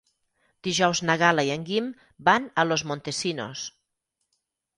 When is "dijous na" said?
0.67-1.15